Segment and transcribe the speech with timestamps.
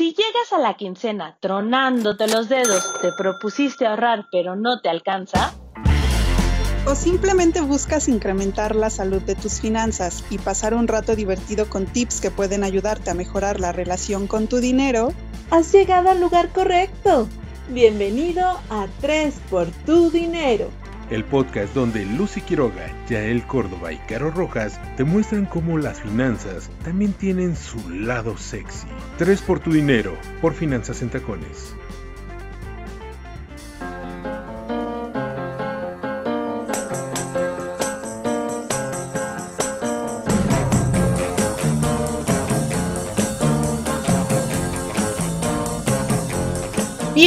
[0.00, 5.52] Si llegas a la quincena tronándote los dedos, te propusiste ahorrar pero no te alcanza,
[6.86, 11.84] o simplemente buscas incrementar la salud de tus finanzas y pasar un rato divertido con
[11.84, 15.12] tips que pueden ayudarte a mejorar la relación con tu dinero,
[15.50, 17.28] has llegado al lugar correcto.
[17.68, 20.70] Bienvenido a 3 por tu dinero
[21.10, 26.70] el podcast donde Lucy Quiroga, Yael Córdoba y Caro Rojas te muestran cómo las finanzas
[26.84, 28.86] también tienen su lado sexy.
[29.18, 31.74] Tres por tu dinero, por Finanzas en Tacones.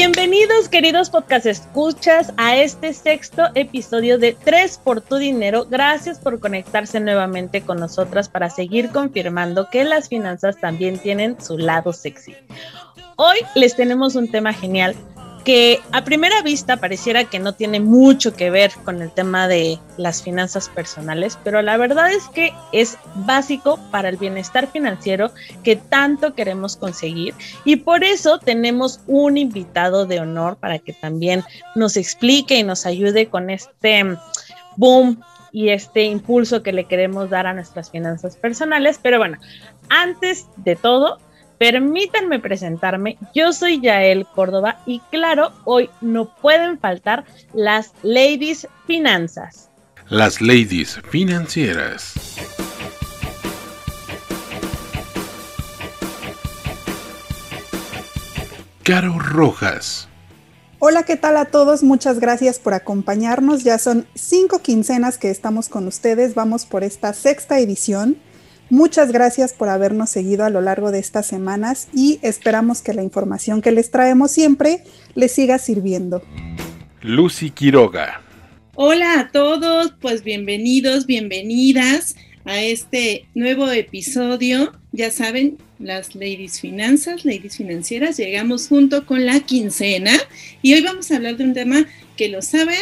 [0.05, 5.65] Bienvenidos queridos podcast escuchas a este sexto episodio de Tres por tu dinero.
[5.69, 11.57] Gracias por conectarse nuevamente con nosotras para seguir confirmando que las finanzas también tienen su
[11.57, 12.35] lado sexy.
[13.15, 14.93] Hoy les tenemos un tema genial
[15.43, 19.77] que a primera vista pareciera que no tiene mucho que ver con el tema de
[19.97, 25.31] las finanzas personales, pero la verdad es que es básico para el bienestar financiero
[25.63, 27.33] que tanto queremos conseguir
[27.65, 31.43] y por eso tenemos un invitado de honor para que también
[31.75, 34.17] nos explique y nos ayude con este
[34.77, 38.99] boom y este impulso que le queremos dar a nuestras finanzas personales.
[39.01, 39.37] Pero bueno,
[39.87, 41.19] antes de todo,
[41.57, 47.23] Permítanme presentarme, yo soy Yael Córdoba y claro, hoy no pueden faltar
[47.53, 49.69] las ladies finanzas.
[50.09, 52.13] Las ladies financieras.
[58.83, 60.09] Caro Rojas.
[60.79, 61.83] Hola, ¿qué tal a todos?
[61.83, 63.63] Muchas gracias por acompañarnos.
[63.63, 66.35] Ya son cinco quincenas que estamos con ustedes.
[66.35, 68.17] Vamos por esta sexta edición.
[68.73, 73.03] Muchas gracias por habernos seguido a lo largo de estas semanas y esperamos que la
[73.03, 74.79] información que les traemos siempre
[75.13, 76.23] les siga sirviendo.
[77.03, 78.23] Lucy Quiroga.
[78.73, 84.73] Hola a todos, pues bienvenidos, bienvenidas a este nuevo episodio.
[84.91, 90.13] Ya saben, las Ladies Finanzas, Ladies Financieras, llegamos junto con la quincena
[90.63, 91.85] y hoy vamos a hablar de un tema
[92.17, 92.81] que lo saben,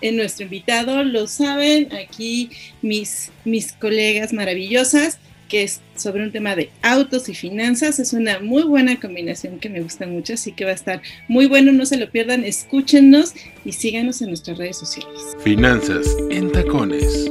[0.00, 2.50] en nuestro invitado, lo saben aquí
[2.82, 7.98] mis, mis colegas maravillosas, que es sobre un tema de autos y finanzas.
[7.98, 11.46] Es una muy buena combinación que me gusta mucho, así que va a estar muy
[11.46, 15.36] bueno, no se lo pierdan, escúchenos y síganos en nuestras redes sociales.
[15.42, 17.30] Finanzas en tacones.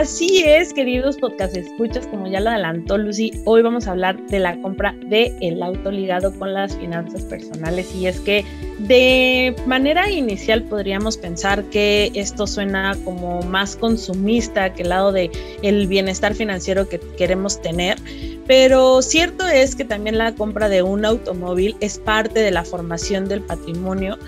[0.00, 4.38] Así es, queridos podcast escuchas, como ya lo adelantó Lucy, hoy vamos a hablar de
[4.40, 7.94] la compra del el auto ligado con las finanzas personales.
[7.94, 8.42] Y es que
[8.78, 15.30] de manera inicial podríamos pensar que esto suena como más consumista que el lado de
[15.60, 17.98] el bienestar financiero que queremos tener,
[18.50, 23.28] pero cierto es que también la compra de un automóvil es parte de la formación
[23.28, 24.18] del patrimonio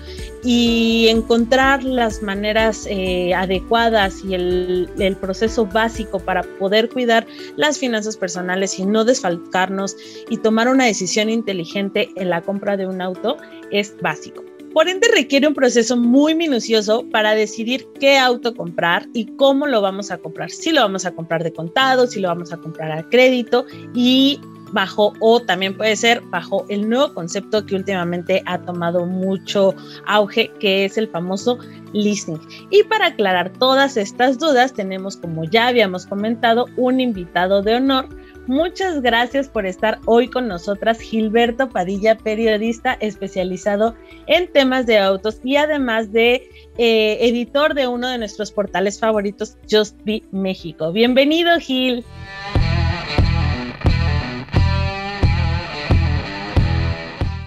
[0.45, 7.77] y encontrar las maneras eh, adecuadas y el, el, proceso básico para poder cuidar las
[7.77, 9.97] finanzas personales y no desfalcarnos
[10.29, 13.35] y tomar una decisión inteligente en la compra de un auto
[13.71, 14.52] es básico.
[14.73, 19.81] Por ende, requiere un proceso muy minucioso para decidir qué auto comprar y cómo lo
[19.81, 20.49] vamos a comprar.
[20.49, 24.39] Si lo vamos a comprar de contado, si lo vamos a comprar a crédito y
[24.73, 29.75] bajo o también puede ser bajo el nuevo concepto que últimamente ha tomado mucho
[30.07, 31.59] auge, que es el famoso
[31.93, 32.39] leasing.
[32.71, 38.09] Y para aclarar todas estas dudas, tenemos, como ya habíamos comentado, un invitado de honor
[38.47, 43.95] Muchas gracias por estar hoy con nosotras, Gilberto Padilla, periodista especializado
[44.27, 49.55] en temas de autos y además de eh, editor de uno de nuestros portales favoritos,
[49.71, 50.91] Just Be México.
[50.91, 52.03] Bienvenido, Gil.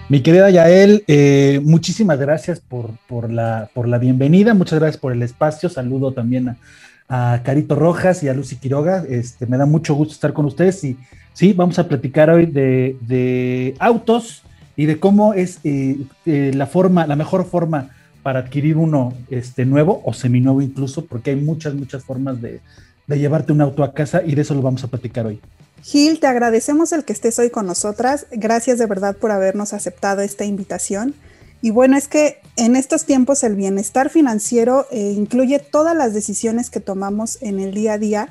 [0.09, 5.11] Mi querida Yael, eh, muchísimas gracias por, por, la, por la bienvenida, muchas gracias por
[5.11, 6.57] el espacio, saludo también a,
[7.07, 9.03] a Carito Rojas y a Lucy Quiroga.
[9.07, 10.97] Este, me da mucho gusto estar con ustedes y
[11.33, 14.43] sí, vamos a platicar hoy de, autos
[14.75, 17.89] y de cómo es eh, eh, la forma, la mejor forma
[18.23, 22.59] para adquirir uno este, nuevo o seminuevo incluso, porque hay muchas, muchas formas de,
[23.07, 25.39] de llevarte un auto a casa y de eso lo vamos a platicar hoy.
[25.83, 28.27] Gil, te agradecemos el que estés hoy con nosotras.
[28.31, 31.15] Gracias de verdad por habernos aceptado esta invitación.
[31.61, 36.69] Y bueno, es que en estos tiempos el bienestar financiero eh, incluye todas las decisiones
[36.69, 38.29] que tomamos en el día a día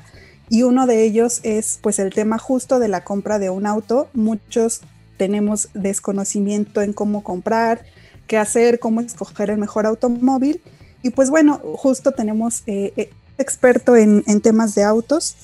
[0.49, 4.07] y uno de ellos es pues el tema justo de la compra de un auto.
[4.13, 4.81] Muchos
[5.17, 7.83] tenemos desconocimiento en cómo comprar,
[8.27, 10.61] qué hacer, cómo escoger el mejor automóvil.
[11.03, 15.35] Y pues bueno, justo tenemos eh, eh, experto en, en, temas de autos.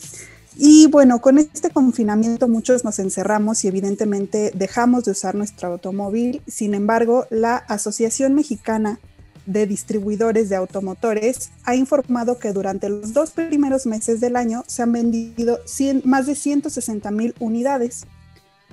[0.55, 6.41] Y bueno, con este confinamiento muchos nos encerramos y evidentemente dejamos de usar nuestro automóvil.
[6.47, 8.99] Sin embargo, la Asociación Mexicana
[9.45, 14.83] de Distribuidores de Automotores ha informado que durante los dos primeros meses del año se
[14.83, 15.59] han vendido
[16.03, 18.05] más de 160 mil unidades.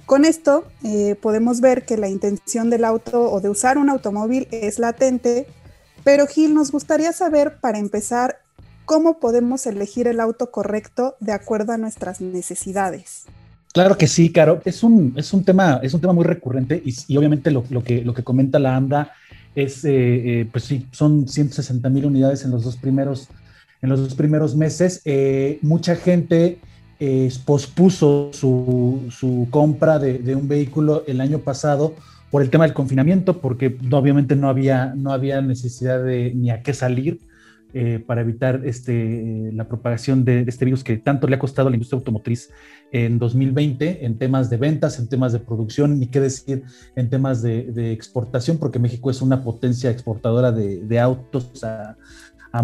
[0.06, 4.48] Con esto eh, podemos ver que la intención del auto o de usar un automóvil
[4.50, 5.46] es latente,
[6.04, 8.39] pero Gil, nos gustaría saber para empezar
[8.90, 13.26] cómo podemos elegir el auto correcto de acuerdo a nuestras necesidades.
[13.72, 14.60] Claro que sí, Caro.
[14.64, 18.12] Es un, es un, tema, es un tema muy recurrente y, obviamente lo, que, lo
[18.14, 19.12] que comenta la AMDA
[19.54, 23.28] es, eh, eh, pues sí, son 160 mil unidades en los dos primeros,
[23.80, 25.02] en los dos primeros meses.
[25.04, 26.58] Eh, mucha gente
[27.44, 31.94] pospuso su, su compra de, de, un vehículo el año pasado
[32.32, 36.64] por el tema del confinamiento, porque obviamente no había, no había necesidad de ni a
[36.64, 37.29] qué salir.
[37.72, 41.70] Eh, para evitar este, la propagación de, este virus que tanto le ha costado a
[41.70, 42.50] la industria automotriz
[42.90, 46.64] en 2020 en temas de ventas, en temas de producción, ni qué decir
[46.96, 51.96] en temas de, exportación, porque México es una potencia exportadora de, autos a,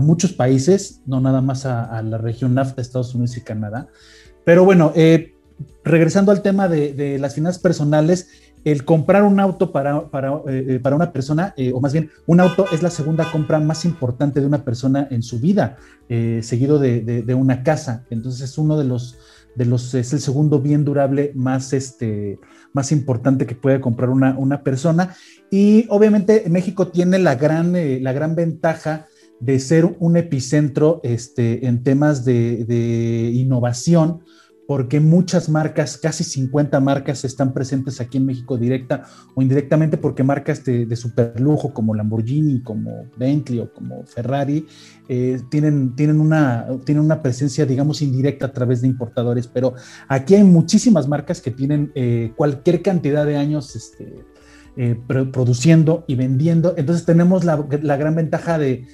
[0.00, 3.86] muchos países, no nada más a, la región NAFTA, Estados Unidos y Canadá.
[4.44, 5.36] Pero bueno, eh,
[5.84, 8.28] regresando al tema de, las finanzas personales,
[8.66, 12.10] el comprar un auto para, para, eh, eh, para una persona, eh, o más bien,
[12.26, 15.76] un auto es la segunda compra más importante de una persona en su vida,
[16.08, 18.04] seguido de, de, una casa.
[18.10, 19.18] Entonces es uno de los,
[19.54, 22.40] de los, es el segundo bien durable más, este,
[22.72, 25.14] más importante que puede comprar una, una persona.
[25.48, 27.72] Y obviamente México tiene la gran,
[28.02, 29.06] la gran ventaja
[29.38, 34.22] de ser un epicentro este, en temas de, de innovación
[34.66, 39.04] porque muchas marcas, casi 50 marcas están presentes aquí en México directa
[39.34, 44.66] o indirectamente, porque marcas de, de super lujo como Lamborghini, como Bentley o como Ferrari,
[45.08, 49.74] eh, tienen, tienen, una, tienen una presencia, digamos, indirecta a través de importadores, pero
[50.08, 54.24] aquí hay muchísimas marcas que tienen eh, cualquier cantidad de años este,
[54.78, 56.74] eh, produciendo y vendiendo.
[56.76, 58.86] Entonces tenemos la, gran ventaja de,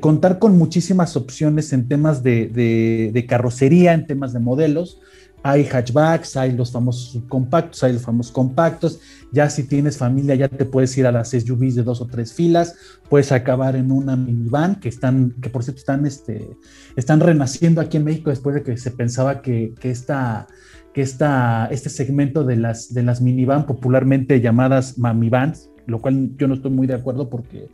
[0.00, 5.00] contar con muchísimas opciones en temas de, carrocería, en temas de modelos,
[5.42, 9.00] hay hatchbacks, hay los famosos compactos, hay los famosos compactos.
[9.32, 12.32] Ya si tienes familia, ya te puedes ir a las SUVs de dos o tres
[12.32, 12.74] filas,
[13.08, 16.56] puedes acabar en una minivan que están, que por cierto están, este,
[16.96, 20.48] están renaciendo aquí en México después de que se pensaba que, que esta,
[20.92, 26.48] que esta, este segmento de las, de las minivan, popularmente llamadas mamivans, lo cual yo
[26.48, 27.68] no estoy muy de acuerdo porque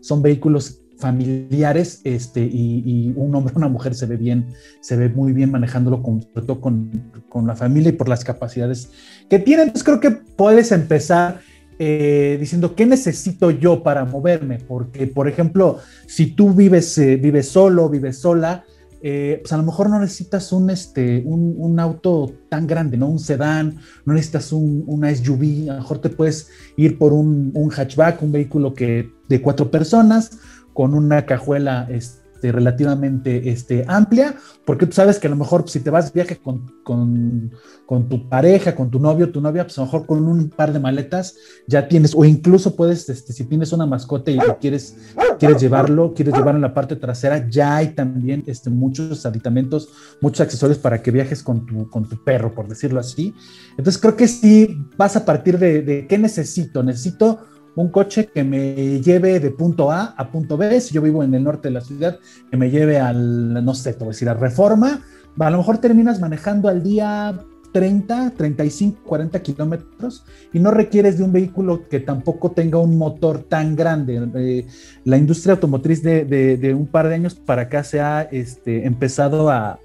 [0.00, 4.46] son vehículos familiares este, y, un hombre una mujer se ve bien,
[4.80, 6.20] se ve muy bien manejándolo con,
[6.60, 8.90] con, con la familia y por las capacidades
[9.28, 9.62] que tiene.
[9.62, 11.40] Entonces creo que puedes empezar
[11.82, 14.58] eh, diciendo, ¿qué necesito yo para moverme?
[14.58, 18.64] Porque, por ejemplo, si tú vives, eh, vives solo, vives sola,
[19.02, 23.08] eh, pues a lo mejor no necesitas un, este, un, un, auto tan grande, ¿no?
[23.08, 27.50] Un sedán, no necesitas un, una SUV, a lo mejor te puedes ir por un,
[27.54, 30.32] un hatchback, un vehículo que, de cuatro personas,
[30.72, 32.20] con una cajuela este,
[32.52, 34.34] relativamente este, amplia,
[34.64, 37.52] porque tú sabes que a lo mejor si te vas de viaje con, con,
[37.84, 40.72] con, tu pareja, con tu novio, tu novia, pues a lo mejor con un par
[40.72, 41.36] de maletas
[41.66, 44.96] ya tienes, o incluso puedes, este, si tienes una mascota y quieres,
[45.38, 49.90] quieres llevarlo, quieres llevarlo en la parte trasera, ya hay también este, muchos aditamentos,
[50.22, 53.34] muchos accesorios para que viajes con tu, con tu perro, por decirlo así.
[53.76, 56.82] Entonces creo que sí vas a partir de, de qué necesito.
[56.82, 57.40] Necesito
[57.80, 61.34] un coche que me lleve de punto A a punto B, si yo vivo en
[61.34, 62.18] el norte de la ciudad,
[62.50, 65.02] que me lleve al, no sé, te voy a decir, a Reforma,
[65.38, 67.38] a lo mejor terminas manejando al día
[67.72, 73.44] 30, 35, 40 kilómetros y no requieres de un vehículo que tampoco tenga un motor
[73.44, 74.28] tan grande.
[74.34, 74.66] Eh,
[75.04, 79.78] la industria automotriz de, un par de años para acá se ha este, empezado a,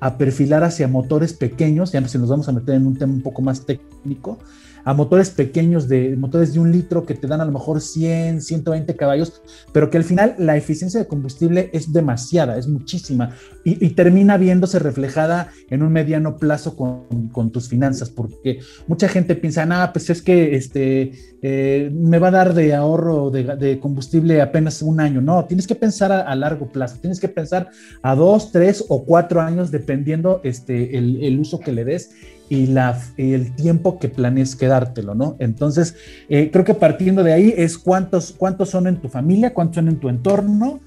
[0.00, 3.22] a perfilar hacia motores pequeños, ya si nos vamos a meter en un tema un
[3.22, 4.38] poco más técnico,
[4.84, 8.40] a motores pequeños, de motores de un litro que te dan a lo mejor 100,
[8.40, 13.34] 120 caballos, pero que al final la eficiencia de combustible es demasiada, es muchísima
[13.64, 19.36] y, termina viéndose reflejada en un mediano plazo con, con tus finanzas, porque mucha gente
[19.36, 21.12] piensa, nada, pues es que este,
[21.42, 25.20] eh, me va a dar de ahorro de, combustible apenas un año.
[25.20, 27.68] No, tienes que pensar a, largo plazo, tienes que pensar
[28.02, 32.10] a dos, tres o cuatro años, dependiendo este, el uso que le des
[32.52, 35.36] y la, el tiempo que planees quedártelo, ¿no?
[35.38, 35.96] Entonces,
[36.28, 39.88] eh, creo que partiendo de ahí es cuántos, cuántos son en tu familia, cuántos son
[39.88, 40.80] en tu entorno,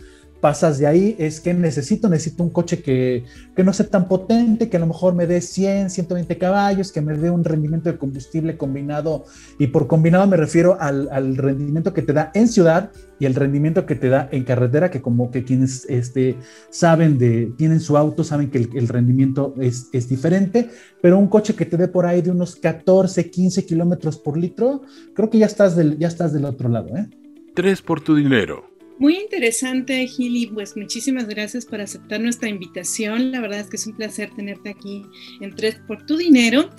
[0.45, 3.23] pasas de ahí es que necesito, necesito un coche que,
[3.55, 7.01] que, no sea tan potente, que a lo mejor me dé 100, 120 caballos, que
[7.01, 9.25] me dé un rendimiento de combustible combinado.
[9.57, 13.33] Y por combinado me refiero al, al, rendimiento que te da en ciudad y el
[13.33, 16.37] rendimiento que te da en carretera, que como que quienes este,
[16.69, 20.69] saben de, tienen su auto, saben que el, rendimiento es, es, diferente,
[21.01, 24.83] pero un coche que te dé por ahí de unos 14, 15 kilómetros por litro,
[25.15, 26.95] creo que ya estás del, ya estás del otro lado.
[26.95, 27.09] ¿eh?
[27.55, 28.74] Tres por tu dinero.
[28.97, 30.47] Muy interesante, Gili.
[30.47, 33.31] Pues muchísimas gracias por aceptar nuestra invitación.
[33.31, 35.05] La verdad es que es un placer tenerte aquí
[35.41, 36.69] en Tres por tu dinero.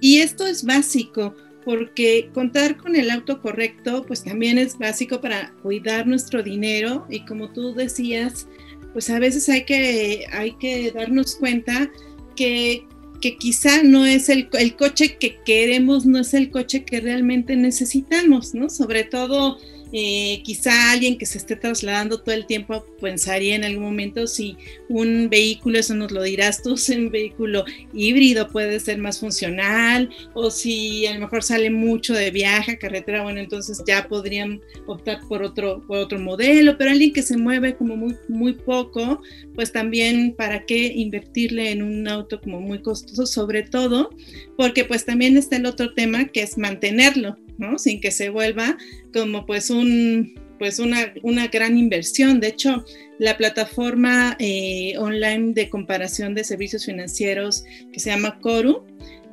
[0.00, 1.34] Y esto es básico
[1.64, 7.06] porque contar con el auto correcto, pues también es básico para cuidar nuestro dinero.
[7.08, 8.48] Y como tú decías,
[8.92, 11.90] pues a veces hay que, hay que darnos cuenta
[12.34, 12.84] que,
[13.20, 17.54] que quizá no es el, el coche que queremos, no es el coche que realmente
[17.54, 18.70] necesitamos, ¿no?
[18.70, 19.58] Sobre todo
[19.92, 24.56] eh, quizá alguien que se esté trasladando todo el tiempo pensaría en algún momento si
[24.88, 30.10] un vehículo, eso nos lo dirás tú, si un vehículo híbrido puede ser más funcional
[30.34, 34.60] o si a lo mejor sale mucho de viaje a carretera, bueno, entonces ya podrían
[34.86, 39.22] optar por otro, por otro modelo, pero alguien que se mueve como muy, muy poco,
[39.54, 44.10] pues también para qué invertirle en un auto como muy costoso, sobre todo
[44.56, 47.78] porque pues también está el otro tema que es mantenerlo, ¿no?
[47.78, 48.76] Sin que se vuelva
[49.12, 52.38] como pues un pues una, una gran inversión.
[52.38, 52.84] De hecho,
[53.18, 58.84] la plataforma eh, online de comparación de servicios financieros que se llama Coru,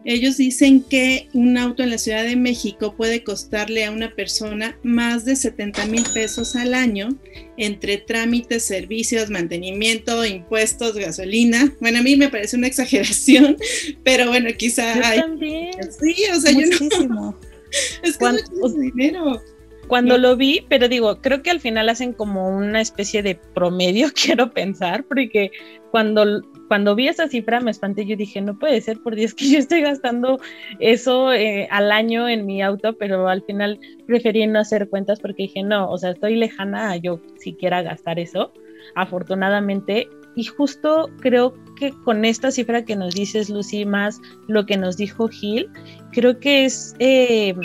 [0.07, 4.79] ellos dicen que un auto en la Ciudad de México puede costarle a una persona
[4.81, 7.09] más de 70 mil pesos al año
[7.57, 11.75] entre trámites, servicios, mantenimiento, impuestos, gasolina.
[11.81, 13.57] Bueno, a mí me parece una exageración,
[14.05, 15.19] pero bueno, quizá hay...
[15.19, 15.71] También.
[15.99, 16.89] Sí, o sea, Muchísimo.
[16.89, 17.39] yo no...
[18.03, 19.41] es que es mucho dinero
[19.87, 24.09] cuando lo vi, pero digo, creo que al final hacen como una especie de promedio,
[24.13, 25.51] quiero pensar, porque
[25.91, 29.49] cuando, cuando vi esa cifra me espanté, yo dije, no puede ser, por Dios, que
[29.49, 30.39] yo estoy gastando
[30.79, 35.43] eso eh, al año en mi auto, pero al final preferí no hacer cuentas porque
[35.43, 38.53] dije, no, o sea, estoy lejana a yo siquiera gastar eso,
[38.95, 40.07] afortunadamente.
[40.35, 44.97] Y justo creo que con esta cifra que nos dices, Lucy, más lo que nos
[44.97, 45.69] dijo Gil,
[46.11, 46.95] creo que es...
[46.99, 47.55] Eh,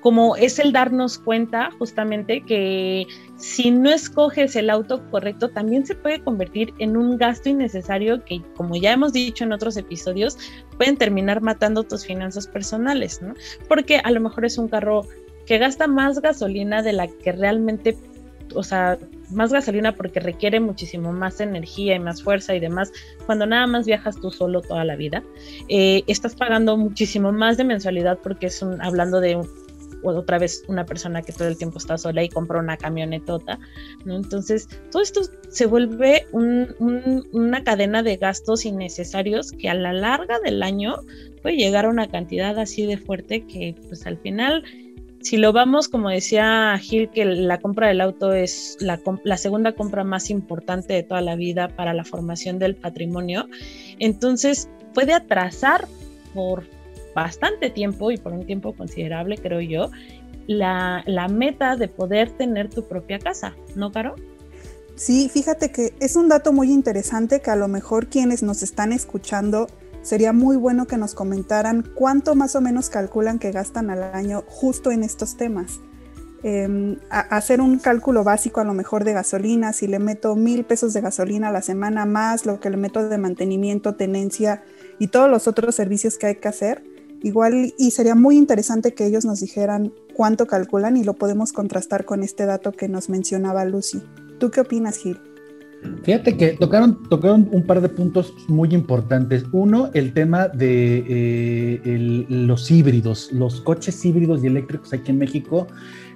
[0.00, 3.06] como es el darnos cuenta justamente que
[3.36, 8.40] si no escoges el auto correcto, también se puede convertir en un gasto innecesario que,
[8.56, 10.38] como ya hemos dicho en otros episodios,
[10.76, 13.34] pueden terminar matando tus finanzas personales, ¿no?
[13.68, 15.06] Porque a lo mejor es un carro
[15.46, 17.96] que gasta más gasolina de la que realmente,
[18.54, 18.98] o sea,
[19.32, 22.92] más gasolina porque requiere muchísimo más energía y más fuerza y demás,
[23.26, 25.22] cuando nada más viajas tú solo toda la vida,
[25.68, 29.48] eh, estás pagando muchísimo más de mensualidad porque es un, hablando de un,
[30.02, 33.58] otra vez una persona que todo el tiempo está sola y compra una camionetota.
[34.06, 40.62] Entonces, todo esto se vuelve una cadena de gastos innecesarios que a la larga del
[40.62, 40.96] año
[41.42, 44.64] puede llegar a una cantidad así de fuerte que pues al final
[45.20, 48.98] si lo vamos, como decía Gil, que la compra del auto es la,
[49.36, 53.46] segunda compra más importante de toda la vida para la formación del patrimonio,
[53.98, 55.86] entonces puede atrasar
[56.34, 56.64] por
[57.14, 59.90] bastante tiempo y por un tiempo considerable, creo yo,
[60.46, 64.14] la, la meta de poder tener tu propia casa, ¿no, Caro?
[64.96, 68.92] Sí, fíjate que es un dato muy interesante que a lo mejor quienes nos están
[68.92, 69.66] escuchando
[70.02, 74.44] sería muy bueno que nos comentaran cuánto más o menos calculan que gastan al año
[74.46, 75.80] justo en estos temas.
[76.42, 80.94] Eh, hacer un cálculo básico a lo mejor de gasolina, si le meto mil pesos
[80.94, 84.62] de gasolina a la semana más lo que le meto de mantenimiento, tenencia
[84.98, 86.82] y todos los otros servicios que hay que hacer,
[87.22, 92.04] Igual y sería muy interesante que ellos nos dijeran cuánto calculan y lo podemos contrastar
[92.06, 94.02] con este dato que nos mencionaba Lucy.
[94.38, 95.29] ¿Tú qué opinas, Gil?
[96.02, 99.44] Fíjate que tocaron, tocaron un par de puntos muy importantes.
[99.52, 105.66] Uno, el tema de eh, los híbridos, los coches híbridos y eléctricos aquí en México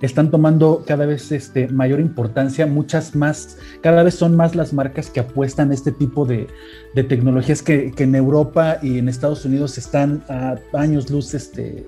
[0.01, 5.11] están tomando cada vez este, mayor importancia, muchas más, cada vez son más las marcas
[5.11, 6.47] que apuestan a este tipo de,
[6.95, 11.87] de tecnologías que, que, en Europa y en Estados Unidos están a años luz este,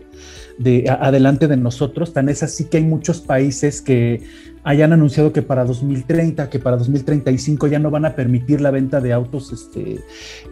[0.58, 2.12] de, adelante de nosotros.
[2.12, 4.22] Tan es así que hay muchos países que
[4.66, 9.00] hayan anunciado que para 2030, que para 2035 ya no van a permitir la venta
[9.00, 10.00] de autos este, eh,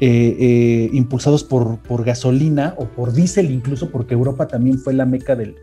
[0.01, 5.57] eh, impulsados por, gasolina o por diésel, incluso porque Europa también fue la meca del,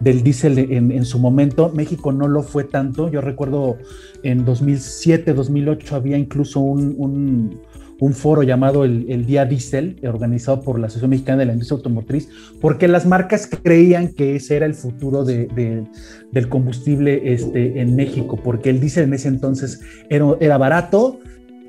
[0.00, 1.72] diésel en, su momento.
[1.74, 3.08] México no lo fue tanto.
[3.08, 3.78] Yo recuerdo
[4.22, 7.58] en 2007, 2008 había incluso un
[8.04, 12.28] un foro llamado el, Día Diesel, organizado por la Asociación Mexicana de la Industria Automotriz,
[12.60, 15.86] porque las marcas creían que ese era el futuro de,
[16.30, 19.80] del combustible este, en México, porque el diésel en ese entonces
[20.10, 21.18] era barato,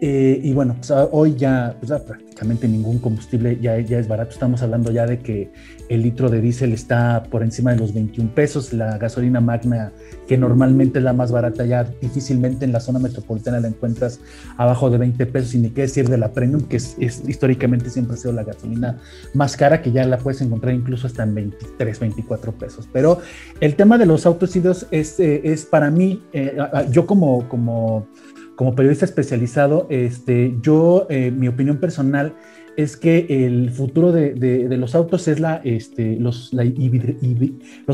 [0.02, 4.32] eh, y bueno, pues, ah, hoy ya, pues, prácticamente ningún combustible ya, es barato.
[4.32, 5.52] Estamos hablando ya de que
[5.88, 8.74] el litro de diésel está por encima de los 21 pesos.
[8.74, 9.94] La gasolina magna,
[10.28, 14.20] que normalmente es la más barata, ya difícilmente en la zona metropolitana la encuentras
[14.58, 15.56] abajo de 20 pesos.
[15.56, 18.98] Y ni qué decir de la premium, que es, históricamente siempre ha sido la gasolina
[19.34, 22.90] más cara, que ya la puedes encontrar incluso hasta en 23, 24 pesos.
[22.92, 23.20] Pero
[23.62, 26.58] el tema de los autos híbridos es, eh, es para mí, eh,
[26.92, 28.08] yo como, como
[28.56, 32.34] como periodista especializado, este, yo, eh, mi opinión personal
[32.78, 36.54] es que el futuro de, los autos es la, este, los,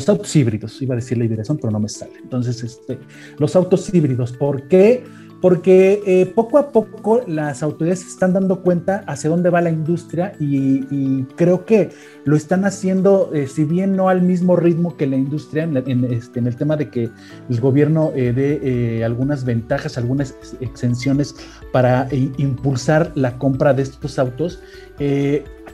[0.07, 2.13] autos híbridos, iba a decir la hibridación, pero no me sale.
[2.21, 2.97] Entonces, este,
[3.37, 5.03] los autos híbridos, ¿por qué?
[5.43, 10.33] Eh, poco a poco las autoridades se están dando cuenta hacia dónde va la industria
[10.39, 11.89] y, creo que
[12.25, 16.39] lo están haciendo, eh, si bien no al mismo ritmo que la industria, en, este,
[16.39, 17.09] el tema de que
[17.49, 21.35] el gobierno eh, dé algunas ventajas, algunas exenciones
[21.71, 22.07] para
[22.37, 24.61] impulsar la compra de estos autos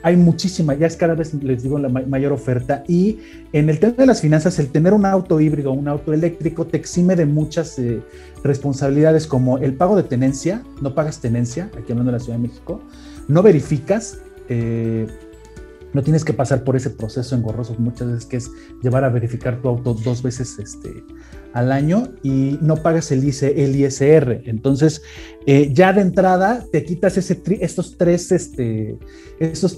[0.02, 2.84] hay muchísima, ya es cada vez, les digo, la mayor oferta.
[2.86, 3.18] Y
[3.52, 6.76] en el tema de las finanzas, el tener un auto híbrido, un auto eléctrico, te
[6.76, 8.00] exime de muchas eh,
[8.42, 12.48] responsabilidades como el pago de tenencia, no pagas tenencia, aquí hablando de la Ciudad de
[12.48, 12.80] México,
[13.26, 15.06] no verificas, eh,
[15.92, 18.50] no tienes que pasar por ese proceso engorroso muchas veces que es
[18.82, 21.02] llevar a verificar tu auto dos veces este,
[21.52, 24.42] al año y no pagas el, el ISR.
[24.44, 25.02] Entonces,
[25.46, 28.98] eh, ya de entrada te quitas ese estos, tres, este,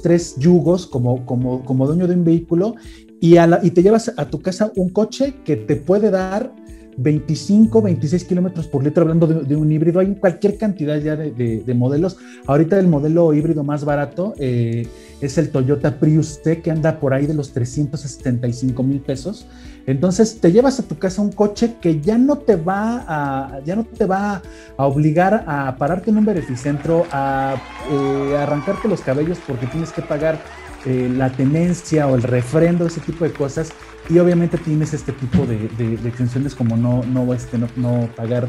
[0.02, 2.74] tres yugos como, como, como dueño de un vehículo
[3.20, 6.54] y, y te llevas a tu casa un coche que te puede dar
[6.96, 12.16] 25, 26 kilómetros por litro, hablando de, un híbrido, hay cualquier cantidad ya de, modelos.
[12.46, 14.86] Ahorita el modelo híbrido más barato eh,
[15.20, 19.46] es el Toyota Prius T, que anda por ahí de los 375 mil pesos.
[19.86, 23.76] Entonces te llevas a tu casa un coche que ya no te va a, ya
[23.76, 24.42] no te va
[24.76, 27.56] a obligar a pararte en un beneficentro, a
[27.90, 30.38] eh, arrancarte los cabellos porque tienes que pagar
[30.86, 33.72] eh, la tenencia o el refrendo, ese tipo de cosas.
[34.08, 38.48] Y obviamente tienes este tipo de, de, exenciones como no, no, este, no pagar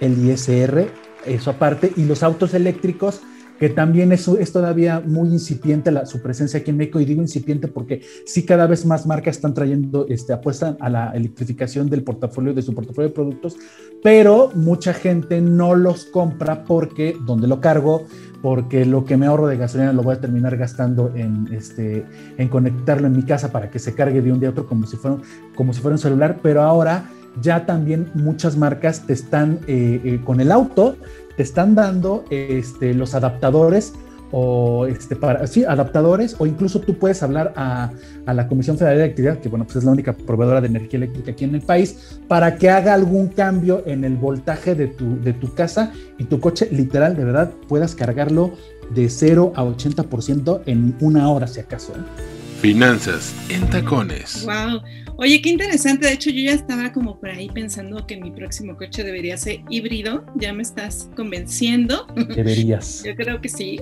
[0.00, 0.88] el ISR,
[1.26, 1.92] eso aparte.
[1.96, 3.20] Y los autos eléctricos,
[3.58, 7.22] que también es, es todavía muy incipiente la, su presencia aquí en México, y digo
[7.22, 12.02] incipiente porque sí cada vez más marcas están trayendo, este, apuestan a la electrificación del
[12.02, 13.56] portafolio, de su portafolio de productos,
[14.02, 18.06] pero mucha gente no los compra porque, ¿dónde lo cargo?
[18.42, 22.04] porque lo que me ahorro de gasolina lo voy a terminar gastando en, este,
[22.36, 24.84] en conectarlo en mi casa para que se cargue de un día a otro como
[24.84, 25.16] si fuera,
[25.54, 27.04] como si fuera un celular, pero ahora
[27.40, 30.96] ya también muchas marcas te están, eh, eh, con el auto,
[31.36, 33.94] te están dando este, los adaptadores
[34.34, 37.90] o este, para, adaptadores, o incluso tú puedes hablar a,
[38.24, 40.96] a, la Comisión Federal de Electricidad, que bueno, pues es la única proveedora de energía
[40.96, 45.20] eléctrica aquí en el país, para que haga algún cambio en el voltaje de tu,
[45.20, 48.52] de tu casa y tu coche, literal, de verdad, puedas cargarlo
[48.94, 51.92] de 0 a 80% en una hora, si acaso.
[51.92, 52.31] ¿eh?
[52.62, 54.46] Finanzas en tacones.
[54.46, 54.82] Wow.
[55.16, 56.06] Oye, qué interesante.
[56.06, 59.60] De hecho, yo ya estaba como por ahí pensando que mi próximo coche debería ser
[59.68, 60.24] híbrido.
[60.36, 62.06] Ya me estás convenciendo.
[62.36, 63.02] Deberías.
[63.04, 63.80] yo creo que sí.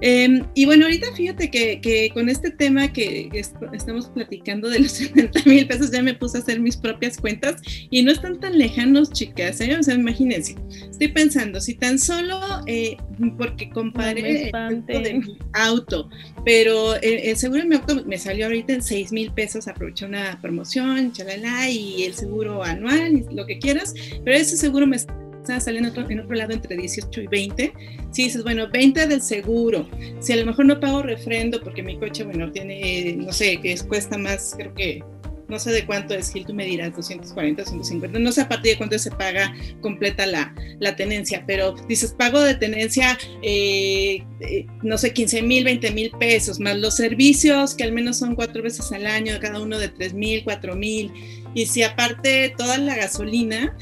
[0.00, 3.30] Em, y bueno, ahorita fíjate que, con este tema que
[3.72, 7.56] estamos platicando de los 70 mil pesos, ya me puse a hacer mis propias cuentas
[7.90, 9.60] y no están tan lejanos, chicas.
[9.60, 9.74] ¿eh?
[9.78, 10.54] O sea, imagínense.
[10.90, 12.96] Estoy pensando, si tan solo eh,
[13.36, 16.08] porque comparé el de mi auto,
[16.44, 20.38] pero el, seguro de mi auto me salió ahorita en 6 mil pesos, aproveché una
[20.40, 25.88] promoción, chalala, y el seguro anual, lo que quieras, pero ese seguro me está saliendo
[26.08, 27.72] en otro lado entre 18 y 20.
[28.10, 29.88] Si dices, bueno, 20 del seguro,
[30.20, 33.76] si a lo mejor no pago refrendo porque mi coche, bueno, tiene, no sé, que
[33.86, 35.02] cuesta más, creo que
[35.48, 38.72] no sé de cuánto es, Gil, tú me dirás, 240, 150, no sé a partir
[38.72, 44.66] de cuánto se paga completa la, la tenencia, pero dices, pago de tenencia, eh, eh,
[44.82, 48.62] no sé, 15 mil, 20 mil pesos, más los servicios, que al menos son cuatro
[48.62, 51.12] veces al año, cada uno de 3 mil, 4 mil,
[51.54, 53.74] y si aparte toda la gasolina,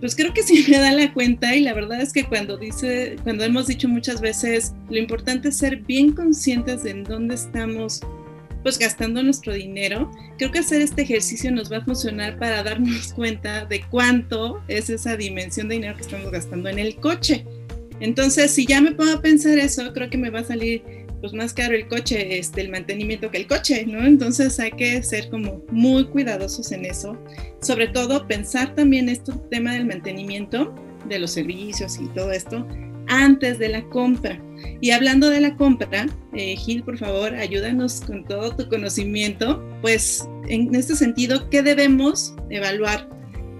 [0.00, 3.16] pues creo que sí me da la cuenta y la verdad es que cuando dice,
[3.22, 8.00] cuando hemos dicho muchas veces, lo importante es ser bien conscientes de en dónde estamos
[8.66, 13.12] pues gastando nuestro dinero, creo que hacer este ejercicio nos va a funcionar para darnos
[13.14, 17.46] cuenta de cuánto es esa dimensión de dinero que estamos gastando en el coche.
[18.00, 20.82] Entonces, si ya me puedo pensar eso, creo que me va a salir
[21.20, 24.04] pues más caro el coche, este, el mantenimiento que el coche, ¿no?
[24.04, 27.16] Entonces hay que ser como muy cuidadosos en eso.
[27.62, 30.74] Sobre todo pensar también este tema del mantenimiento,
[31.08, 32.66] de los servicios y todo esto,
[33.08, 34.40] antes de la compra
[34.80, 39.62] Y hablando de la compra, eh, Gil, por favor, ayúdanos con todo tu conocimiento.
[39.82, 43.08] Pues en este sentido, ¿qué debemos evaluar?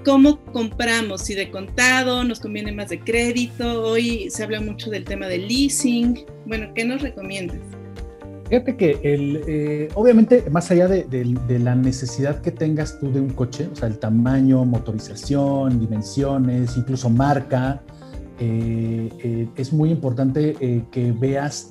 [0.05, 1.23] ¿Cómo compramos?
[1.23, 3.83] Si de contado, nos conviene más de crédito.
[3.83, 6.25] Hoy se habla mucho del tema del leasing.
[6.47, 7.59] Bueno, ¿qué nos recomiendas?
[8.49, 13.31] Fíjate que el, eh, obviamente, más allá de, la necesidad que tengas tú de un
[13.31, 17.83] coche, o sea, el tamaño, motorización, dimensiones, incluso marca,
[18.39, 21.71] eh, eh, es muy importante que veas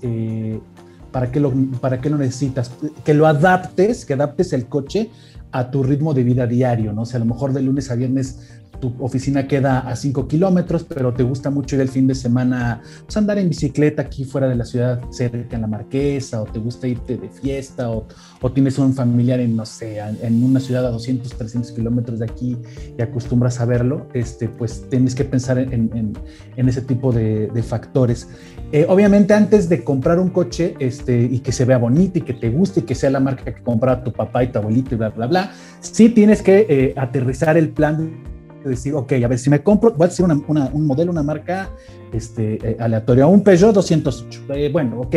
[1.11, 2.71] para, qué lo, para qué lo necesitas,
[3.03, 5.09] que lo adaptes, que adaptes el coche
[5.51, 7.03] a tu ritmo de vida diario, ¿no?
[7.03, 10.83] O sea, a lo mejor de lunes a viernes tu oficina queda a 5 kilómetros,
[10.83, 14.47] pero te gusta mucho ir el fin de semana, pues andar en bicicleta aquí fuera
[14.47, 18.07] de la ciudad, cerca en la Marquesa, o te gusta irte de fiesta, o,
[18.41, 22.25] o tienes un familiar en, no sé, en una ciudad a 200, 300 kilómetros de
[22.25, 22.57] aquí
[22.97, 26.13] y acostumbras a verlo, este, pues tienes que pensar en,
[26.55, 28.27] en, ese tipo de, factores.
[28.71, 32.33] Eh, obviamente antes de comprar un coche este, y que se vea bonito y que
[32.33, 34.97] te guste y que sea la marca que compraba tu papá y tu abuelito y
[34.97, 38.34] bla, bla, bla, sí tienes que eh, aterrizar el plan
[38.69, 41.69] decir, ok, a ver, si me compro, voy a decir un modelo, una marca
[42.11, 44.41] este, eh, aleatoria, un Peugeot 208.
[44.53, 45.15] Eh, bueno, ok,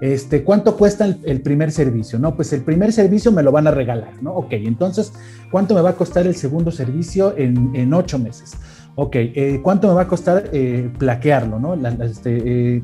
[0.00, 2.18] este, ¿cuánto cuesta el, primer servicio?
[2.18, 4.32] No, pues el primer servicio me lo van a regalar, ¿no?
[4.32, 5.12] Ok, entonces,
[5.50, 8.54] ¿cuánto me va a costar el segundo servicio en, ocho meses?
[8.94, 10.50] Ok, eh, ¿cuánto me va a costar
[10.98, 11.74] plaquearlo, ¿no?
[12.02, 12.82] este,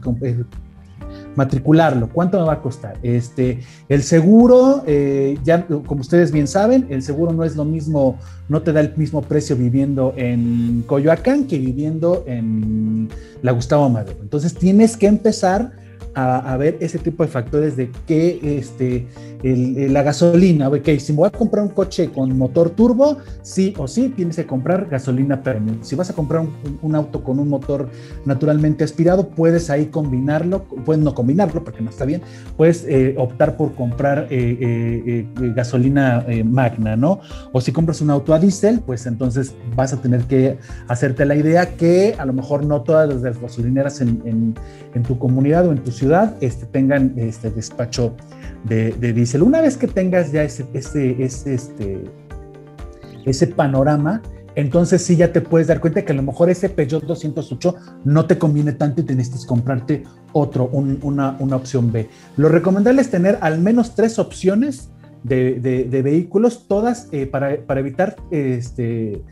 [1.37, 2.99] matricularlo, ¿cuánto me va a costar?
[3.03, 8.19] Este, el seguro, eh, ya como ustedes bien saben, el seguro no es lo mismo,
[8.49, 13.09] no te da el mismo precio viviendo en Coyoacán que viviendo en
[13.43, 14.19] la Gustavo Madero.
[14.23, 15.73] Entonces tienes que empezar
[16.15, 19.07] a, ver ese tipo de factores de que este,
[19.43, 23.89] la gasolina, ok, si me voy a comprar un coche con motor turbo, sí o
[23.89, 25.79] sí tienes que comprar gasolina premium.
[25.83, 26.45] Si vas a comprar
[26.83, 27.89] un, auto con un motor
[28.25, 32.23] naturalmente aspirado, puedes ahí combinarlo, puedes no combinarlo porque no está bien,
[32.57, 37.21] puedes eh, optar por comprar eh, eh, gasolina magna, ¿no?
[37.53, 41.35] O si compras un auto a diésel, pues entonces vas a tener que hacerte la
[41.35, 44.55] idea que a lo mejor no todas las gasolineras en,
[44.95, 48.15] en tu comunidad o en tu ciudad este, tengan este despacho
[48.65, 49.43] de, diésel.
[49.43, 52.05] Una vez que tengas ya ese, ese, ese, este,
[53.25, 54.23] ese panorama,
[54.55, 58.27] entonces sí ya te puedes dar cuenta que a lo mejor ese Peugeot 208 no
[58.27, 62.09] te conviene tanto y tienes que comprarte otro, una, una, opción B.
[62.37, 64.91] Lo recomendable es tener al menos tres opciones
[65.23, 69.23] de, de, vehículos, todas eh, para, para, evitar este,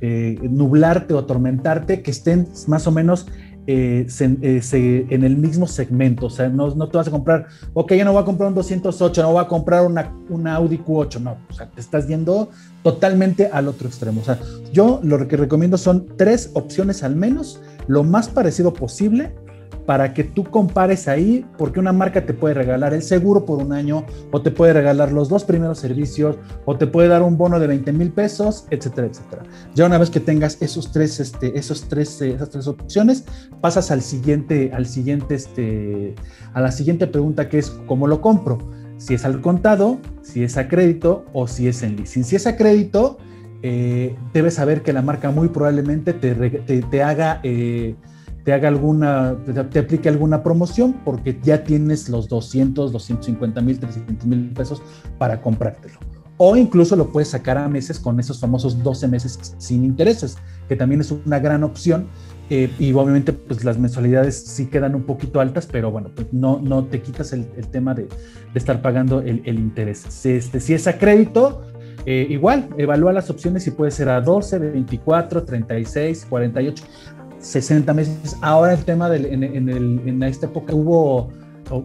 [0.00, 3.26] eh, nublarte o atormentarte, que estén más o menos
[3.70, 6.26] eh, eh, en el mismo segmento.
[6.26, 8.54] O sea, no, no, te vas a comprar, ok, yo no voy a comprar un
[8.54, 11.36] 208, no voy a comprar una, una Audi Q8, no.
[11.50, 12.48] O sea, te estás yendo
[12.82, 14.22] totalmente al otro extremo.
[14.22, 14.38] O sea,
[14.72, 19.34] yo lo que recomiendo son tres opciones al menos, lo más parecido posible
[19.88, 23.72] para que tú compares ahí, porque una marca te puede regalar el seguro por un
[23.72, 27.58] año, o te puede regalar los dos primeros servicios, o te puede dar un bono
[27.58, 29.44] de 20 mil pesos, etcétera, etcétera.
[29.74, 33.24] Ya una vez que tengas esos tres, este, esos tres, eh, esas tres opciones,
[33.62, 36.14] pasas al siguiente, al siguiente, este,
[36.52, 38.58] a la siguiente pregunta que es ¿cómo lo compro?
[38.98, 42.24] Si es al contado, si es a crédito o si es en leasing.
[42.24, 43.16] Si es a crédito,
[43.62, 47.94] eh, debes saber que la marca muy probablemente te, te, haga eh,
[48.48, 49.36] te haga alguna,
[49.70, 54.80] te, aplique alguna promoción porque ya tienes los 200, 250 mil, 300 mil pesos
[55.18, 55.98] para comprártelo.
[56.38, 60.76] O incluso lo puedes sacar a meses con esos famosos 12 meses sin intereses, que
[60.76, 62.06] también es una gran opción.
[62.48, 66.58] Eh, y obviamente pues las mensualidades sí quedan un poquito altas, pero bueno, pues no,
[66.58, 68.08] no te quitas el, tema de,
[68.54, 70.06] estar pagando el, interés.
[70.08, 71.66] Si, este, si es a crédito,
[72.06, 76.84] eh, igual, evalúa las opciones y puede ser a 12, 24, 36, 48.
[77.40, 78.36] 60 meses.
[78.40, 81.30] Ahora el tema del, en, en, el, en esta época hubo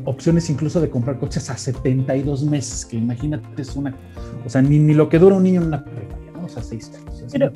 [0.05, 3.95] opciones incluso de comprar coches a 72 meses, que imagínate es una,
[4.45, 6.45] o sea, ni, ni lo que dura un niño en una primaria, ¿no?
[6.45, 7.21] O sea, seis años.
[7.21, 7.51] Es Pero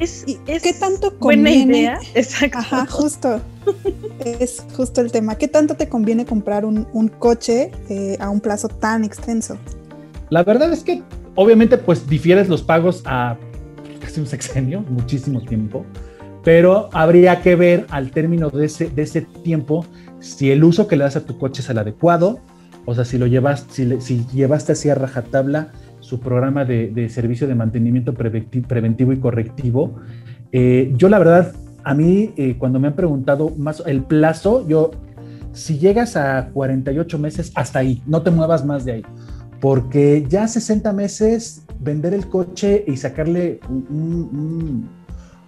[0.00, 1.64] es, es, ¿Qué tanto conviene?
[1.64, 2.00] Buena idea.
[2.14, 2.58] Exacto.
[2.58, 3.40] Ajá, justo.
[4.24, 5.36] es justo el tema.
[5.36, 9.56] ¿Qué tanto te conviene comprar un, un coche eh, a un plazo tan extenso?
[10.30, 11.02] La verdad es que
[11.34, 13.36] obviamente pues difieres los pagos a
[14.00, 15.84] casi un sexenio, muchísimo tiempo
[16.48, 19.84] pero habría que ver al término de ese, de ese tiempo
[20.18, 22.38] si el uso que le das a tu coche es el adecuado,
[22.86, 27.10] o sea, si lo llevas, si, si llevaste así a rajatabla su programa de, de
[27.10, 29.96] servicio de mantenimiento preventivo y correctivo.
[30.50, 31.52] Eh, yo la verdad,
[31.84, 34.92] a mí eh, cuando me han preguntado más el plazo, yo,
[35.52, 39.02] si llegas a 48 meses, hasta ahí, no te muevas más de ahí,
[39.60, 44.96] porque ya 60 meses vender el coche y sacarle un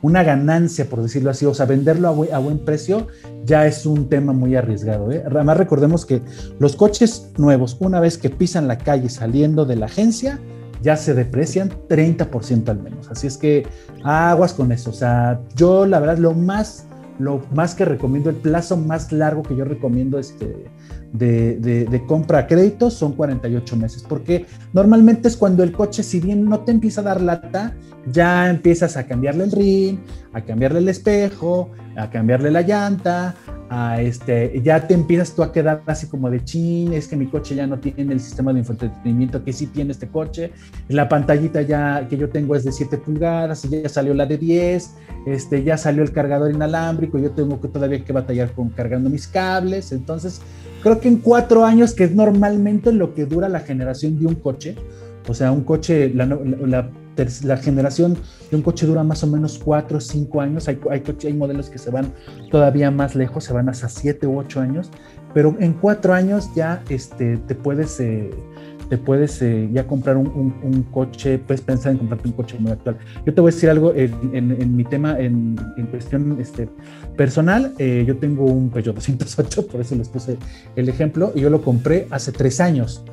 [0.03, 3.07] una ganancia, por decirlo así, o sea, venderlo a, buen, precio
[3.45, 5.11] ya es un tema muy arriesgado.
[5.13, 5.23] ¿eh?
[5.27, 6.23] Además, recordemos que
[6.59, 10.41] los coches nuevos, una vez que pisan la calle saliendo de la agencia,
[10.83, 13.09] ya se deprecian 30% al menos.
[13.11, 13.67] Así es que
[14.03, 14.91] aguas con eso.
[14.91, 16.87] O sea, yo la verdad lo más,
[17.19, 20.65] lo más que recomiendo, el plazo más largo que yo recomiendo este,
[21.13, 26.21] de, de, compra a crédito son 48 meses, porque normalmente es cuando el coche, si
[26.21, 27.75] bien no te empieza a dar lata,
[28.11, 29.99] ya empiezas a cambiarle el ring,
[30.33, 33.35] a cambiarle el espejo, a cambiarle la llanta,
[33.69, 37.27] a este, ya te empiezas tú a quedar así como de chin, es que mi
[37.27, 40.53] coche ya no tiene el sistema de entretenimiento que sí tiene este coche,
[40.89, 44.39] la pantallita ya que yo tengo es de 7 pulgadas, y ya salió la de
[44.39, 44.95] 10,
[45.27, 49.29] este, ya salió el cargador inalámbrico, yo tengo que todavía que batallar con cargando mis
[49.29, 50.41] cables, entonces
[50.83, 54.35] creo que en cuatro años, que es normalmente lo que dura la generación de un
[54.35, 54.77] coche,
[55.29, 56.27] o sea, un coche, la,
[57.45, 58.17] la, generación
[58.51, 60.69] de un coche dura más o menos cuatro o cinco años.
[60.69, 62.13] Hay, hay, hay modelos que se van
[62.51, 64.91] todavía más lejos, se van hasta siete u ocho años,
[65.35, 68.31] pero en cuatro años ya este, te puedes, eh,
[68.91, 70.27] te puedes eh, ya comprar un,
[70.63, 72.99] un, coche, puedes pensar en comprarte un coche muy actual.
[73.25, 76.69] Yo te voy a decir algo en, en, mi tema, en, en, cuestión este,
[77.17, 77.73] personal.
[77.79, 80.37] Eh, yo tengo un Peugeot 208, por eso les puse
[80.75, 83.05] el ejemplo, y yo lo compré hace tres años.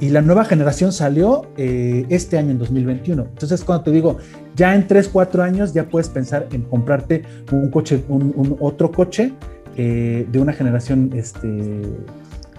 [0.00, 3.22] Y la nueva generación salió eh, este año, en 2021.
[3.22, 4.18] Entonces, cuando te digo,
[4.54, 9.32] ya en 3, 4 años ya puedes pensar en comprarte un coche, un, otro coche
[9.76, 11.82] eh, de una generación, este,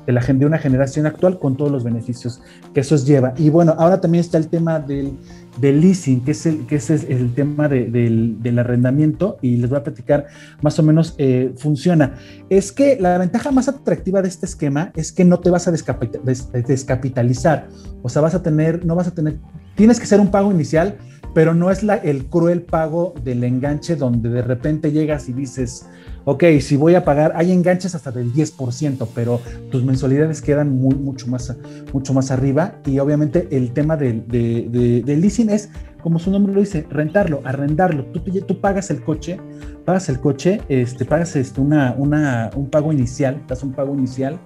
[0.06, 2.42] de, la, de una generación actual con todos los beneficios
[2.74, 3.34] que eso lleva.
[3.38, 5.18] Y bueno, ahora también está el tema del
[5.60, 10.28] leasing, que es el, que es el tema del, arrendamiento, y les voy a platicar
[10.62, 12.16] más o menos eh, funciona.
[12.50, 15.72] Es que la ventaja más atractiva de este esquema es que no te vas a
[15.72, 17.68] descapitalizar,
[18.02, 19.40] o sea, vas a tener, no vas a tener,
[19.76, 20.98] tienes que hacer un pago inicial,
[21.34, 25.88] pero no es el cruel pago del enganche donde de repente llegas y dices,
[26.26, 30.96] ok, si voy a pagar, hay enganches hasta del 10%, pero tus mensualidades quedan muy,
[30.96, 31.56] mucho, más,
[31.92, 35.70] mucho más arriba y obviamente el tema del, leasing es,
[36.02, 38.06] como su nombre lo dice, rentarlo, arrendarlo.
[38.08, 39.40] Tú, tú pagas el coche,
[39.86, 44.40] pagas el coche, este, pagas este, una, una, un pago inicial, das un pago inicial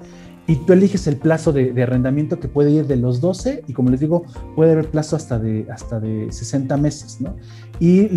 [0.47, 3.89] y tú eliges el plazo de, arrendamiento que puede ir de los 12 y como
[3.89, 4.23] les digo,
[4.55, 7.35] puede haber plazo hasta de, hasta de 60 meses, ¿no?
[7.79, 8.09] Y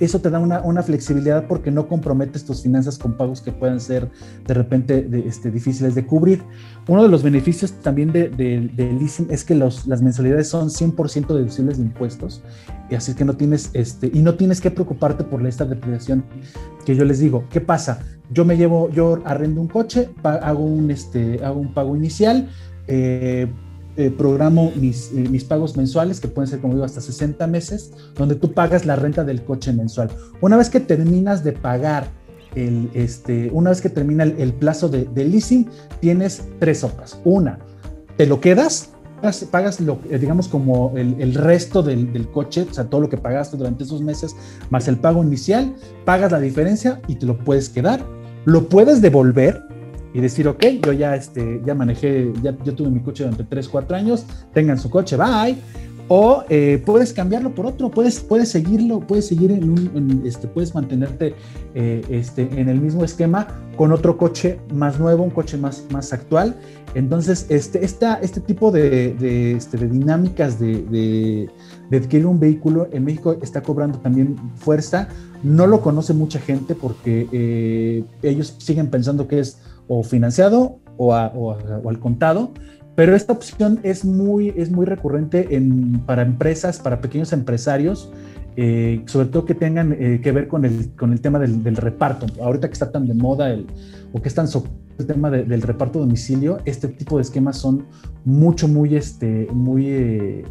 [0.00, 4.10] eso te da una, flexibilidad porque no comprometes tus finanzas con pagos que puedan ser
[4.46, 6.42] de repente este, difíciles de cubrir.
[6.86, 11.78] Uno de los beneficios también de, leasing es que los, las mensualidades son 100% deducibles
[11.78, 12.42] de impuestos
[12.90, 16.24] y así es que no tienes, este, y no tienes que preocuparte por esta depreciación
[16.84, 17.44] que yo les digo.
[17.50, 18.00] ¿Qué pasa?
[18.30, 22.48] Yo me llevo, yo arrendo un coche, hago un, este, hago un pago inicial,
[22.86, 23.48] eh,
[23.96, 27.92] eh, programo mis, eh, mis, pagos mensuales, que pueden ser, como digo, hasta 60 meses,
[28.14, 30.10] donde tú pagas la renta del coche mensual.
[30.40, 32.08] Una vez que terminas de pagar
[32.54, 35.68] el, este, una vez que termina el, plazo de, leasing,
[36.00, 37.20] tienes tres sopas.
[37.24, 37.58] Una,
[38.16, 38.90] te lo quedas,
[39.50, 43.16] pagas, lo, digamos, como el, el resto del, del, coche, o sea, todo lo que
[43.16, 44.34] pagaste durante esos meses,
[44.70, 48.04] más el pago inicial, pagas la diferencia y te lo puedes quedar
[48.46, 49.60] lo puedes devolver
[50.16, 53.68] y decir, ok, yo ya, este, ya manejé, ya, yo tuve mi coche durante 3,
[53.68, 54.24] 4 años,
[54.54, 55.54] tengan su coche, bye.
[56.08, 60.74] O eh, puedes cambiarlo por otro, puedes, puedes seguirlo, puedes seguir en un, este, puedes
[60.74, 61.34] mantenerte
[61.74, 66.14] eh, este, en el mismo esquema con otro coche más nuevo, un coche más, más
[66.14, 66.56] actual.
[66.94, 71.50] Entonces, este, esta, este tipo de, de, este, dinámicas de,
[71.92, 75.08] adquirir un vehículo en México está cobrando también fuerza.
[75.42, 81.14] No lo conoce mucha gente porque eh, ellos siguen pensando que es o financiado o,
[81.14, 82.52] al contado,
[82.94, 88.10] pero esta opción es muy, es muy recurrente en, para empresas, para pequeños empresarios,
[88.56, 92.26] eh, sobre todo que tengan eh, que ver con el, con el tema del, reparto.
[92.42, 93.66] Ahorita que está tan de moda el,
[94.12, 94.48] o que están
[94.98, 97.84] el tema del reparto domicilio, este tipo de esquemas son
[98.24, 100.44] mucho, muy, este, muy eh,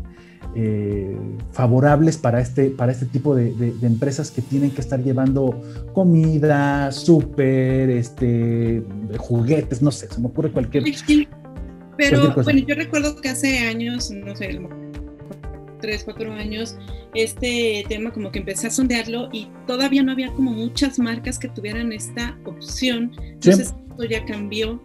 [1.51, 5.61] favorables para este, para este tipo de, empresas que tienen que estar llevando
[5.93, 8.81] comida, súper, este,
[9.17, 10.83] juguetes, no sé, se me ocurre cualquier.
[11.97, 14.59] Pero bueno, yo recuerdo que hace años, no sé,
[15.81, 16.77] tres, cuatro años,
[17.13, 21.47] este tema como que empecé a sondearlo y todavía no había como muchas marcas que
[21.47, 23.11] tuvieran esta opción.
[23.21, 24.81] Entonces, esto ya cambió.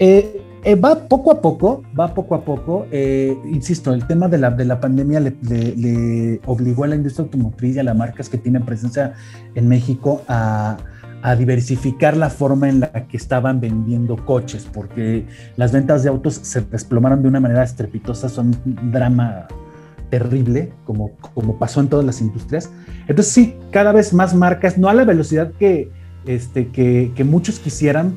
[0.00, 2.86] Eh, eh, va poco a poco, va poco a poco.
[2.90, 7.76] Eh, insisto, el tema de la, de la pandemia le, obligó a la industria automotriz
[7.76, 9.12] y a las marcas que tienen presencia
[9.54, 10.78] en México a,
[11.38, 15.26] diversificar la forma en la que estaban vendiendo coches, porque
[15.58, 19.46] las ventas de autos se desplomaron de una manera estrepitosa, son un drama
[20.08, 22.70] terrible, como, como pasó en todas las industrias.
[23.06, 25.90] Entonces sí, cada vez más marcas, no a la velocidad que,
[26.24, 28.16] este, que, que muchos quisieran,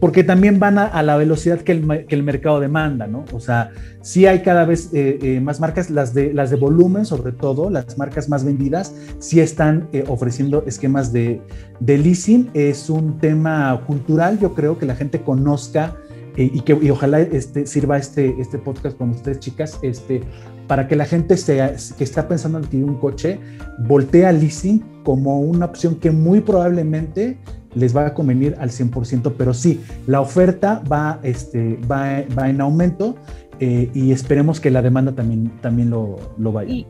[0.00, 3.26] porque también van a, la velocidad que el, mercado demanda, ¿no?
[3.32, 7.68] O sea, sí hay cada vez eh, eh, más marcas, las de, volumen sobre todo,
[7.68, 11.42] las marcas más vendidas, sí están eh, ofreciendo esquemas de,
[11.80, 12.50] leasing.
[12.54, 15.94] Es un tema cultural, yo creo que la gente conozca
[16.36, 20.22] y que y ojalá este, sirva este, este podcast con ustedes, chicas, este,
[20.66, 23.38] para que la gente que está pensando en adquirir un coche,
[23.80, 27.36] voltee al leasing como una opción que muy probablemente
[27.74, 32.60] les va a convenir al 100%, pero sí, la oferta va, este, va, va en
[32.60, 33.16] aumento
[33.60, 36.86] eh, y esperemos que la demanda también, también lo, lo vaya.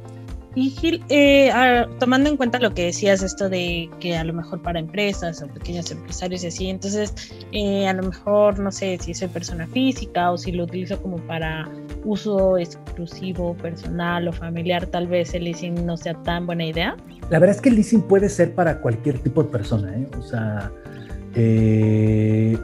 [0.54, 1.52] Y Gil, eh,
[2.00, 5.46] tomando en cuenta lo que decías, esto de que a lo mejor para empresas o
[5.46, 7.14] pequeños empresarios y así, entonces
[7.52, 11.18] eh, a lo mejor no sé si soy persona física o si lo utilizo como
[11.18, 11.68] para
[12.04, 16.96] uso exclusivo, personal o familiar, tal vez el leasing no sea tan buena idea.
[17.30, 20.08] La verdad es que el leasing puede ser para cualquier tipo de persona, ¿eh?
[20.18, 20.72] o sea,
[21.36, 22.58] eh,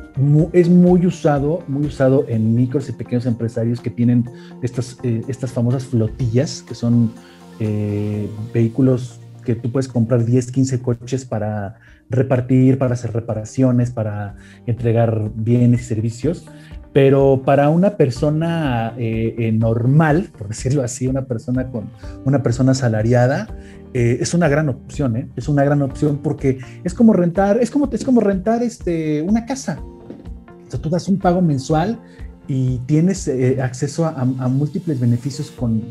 [0.52, 4.28] es muy usado, muy usado en micros y pequeños empresarios que tienen
[4.60, 7.12] estas, estas famosas flotillas que son
[7.58, 11.76] eh, vehículos que tú puedes comprar 10, 15 coches para
[12.10, 16.46] repartir, para hacer reparaciones, para entregar bienes y servicios.
[16.92, 21.90] Pero para una persona eh, eh, normal, por decirlo así, una persona con
[22.24, 23.48] una persona asalariada,
[23.94, 28.04] es una gran opción, es una gran opción porque es como rentar, es como, es
[28.04, 29.80] como rentar este, una casa.
[29.80, 31.98] O sea, tú das un pago mensual
[32.46, 33.26] y tienes
[33.62, 35.82] acceso a, múltiples beneficios con,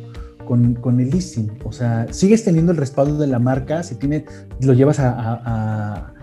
[0.45, 1.51] con, el leasing.
[1.63, 4.25] O sea, sigues teniendo el respaldo de la marca, si tiene,
[4.61, 6.13] lo llevas a,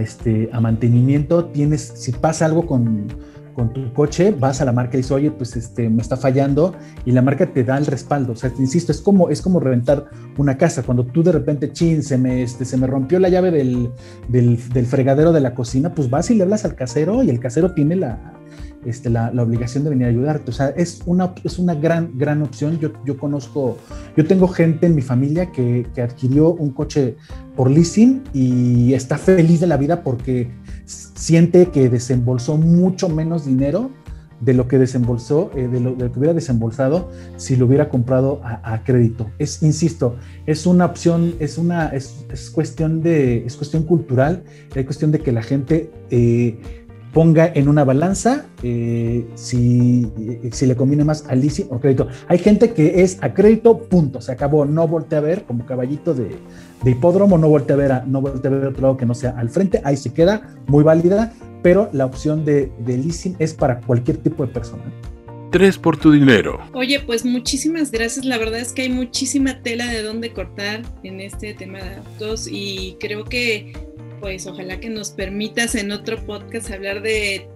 [0.00, 3.08] este, a mantenimiento, tienes, si pasa algo con,
[3.54, 6.74] con, tu coche, vas a la marca y dices, oye, pues este, me está fallando,
[7.04, 8.32] y la marca te da el respaldo.
[8.32, 10.06] O sea, te insisto, es como, es como reventar
[10.38, 10.82] una casa.
[10.82, 13.90] Cuando tú de repente, chin, se me, este, se me rompió la llave del,
[14.28, 17.40] del, del fregadero de la cocina, pues vas y le hablas al casero y el
[17.40, 18.41] casero tiene la,
[18.84, 20.50] este, la, obligación de venir a ayudarte.
[20.50, 22.78] O sea, es una, es una gran, gran opción.
[22.78, 23.78] Yo, yo conozco,
[24.16, 27.16] yo tengo gente en mi familia que, que adquirió un coche
[27.56, 30.50] por leasing y está feliz de la vida porque
[30.84, 33.90] siente que desembolsó mucho menos dinero
[34.42, 38.82] de lo que desembolsó, eh, de, lo, que hubiera desembolsado si lo hubiera comprado a,
[38.82, 39.30] crédito.
[39.38, 40.16] Es, insisto,
[40.46, 44.42] es una opción, es una, es, es, cuestión de, es cuestión cultural,
[44.74, 46.81] es cuestión de que la gente eh,
[47.12, 50.10] ponga en una balanza eh, si,
[50.50, 52.08] si, le conviene más al leasing o crédito.
[52.28, 56.14] Hay gente que es a crédito, punto, se acabó, no voltea a ver como caballito
[56.14, 56.36] de,
[56.82, 59.14] de hipódromo, no voltea a ver, a, no voltea a ver otro lado que no
[59.14, 63.54] sea al frente, ahí se queda, muy válida, pero la opción de, de leasing es
[63.54, 64.82] para cualquier tipo de persona.
[65.50, 66.60] Tres por tu dinero.
[66.72, 68.24] Oye, pues muchísimas gracias.
[68.24, 72.48] La verdad es que hay muchísima tela de dónde cortar en este tema de autos
[72.50, 73.74] y creo que
[74.22, 77.48] pues ojalá que nos permitas en otro podcast hablar de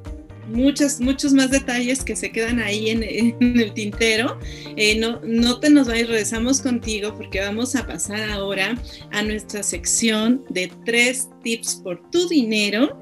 [0.49, 4.37] muchos, muchos más detalles que se quedan ahí en, el tintero.
[4.77, 8.77] Eh, no, no te nos vayas, regresamos contigo porque vamos a pasar ahora
[9.13, 12.99] a nuestra sección de tres tips por tu dinero.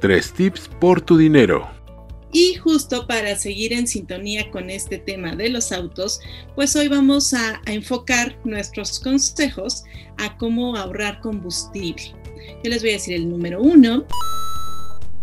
[0.00, 1.75] Tres tips por tu dinero.
[2.38, 6.20] Y justo para seguir en sintonía con este tema de los autos,
[6.54, 9.84] pues hoy vamos a, enfocar nuestros consejos
[10.18, 12.12] a cómo ahorrar combustible.
[12.62, 14.04] Yo les voy a decir el número uno,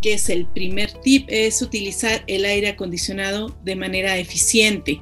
[0.02, 5.00] que es el primer tip, es utilizar el aire acondicionado de manera eficiente.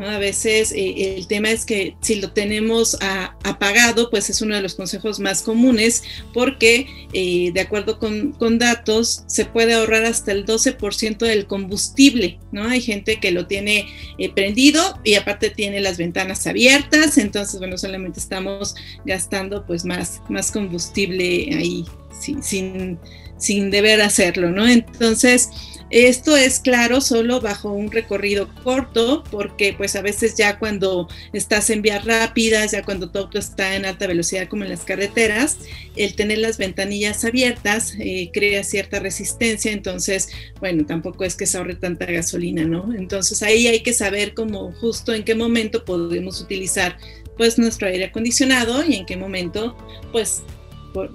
[0.00, 2.96] A veces eh, el tema es que si lo tenemos
[3.44, 6.02] apagado, pues es uno de los consejos más comunes
[6.32, 12.64] porque eh, de acuerdo con, datos se puede ahorrar hasta el 12% del combustible, ¿no?
[12.68, 13.86] Hay gente que lo tiene
[14.18, 18.74] eh, prendido y aparte tiene las ventanas abiertas, entonces, bueno, solamente estamos
[19.04, 21.84] gastando pues más, más combustible ahí
[22.20, 22.98] sin,
[23.38, 24.68] sin deber hacerlo, ¿no?
[24.68, 25.48] Entonces,
[25.92, 31.68] esto es claro solo bajo un recorrido corto, porque pues a veces ya cuando estás
[31.68, 35.58] en vías rápidas, ya cuando auto está en alta velocidad como en las carreteras,
[35.94, 41.58] el tener las ventanillas abiertas eh, crea cierta resistencia, entonces, bueno, tampoco es que se
[41.58, 42.94] ahorre tanta gasolina, ¿no?
[42.94, 46.96] Entonces ahí hay que saber como justo en qué momento podemos utilizar
[47.36, 49.76] pues nuestro aire acondicionado y en qué momento
[50.10, 50.42] pues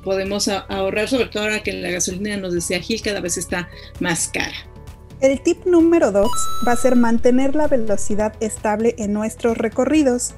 [0.04, 4.28] podemos ahorrar, sobre todo ahora que la gasolina, nos decía Gil, cada vez está más
[4.28, 4.67] cara.
[5.20, 6.30] El tip número 2
[6.68, 10.36] va a ser mantener la velocidad estable en nuestros recorridos.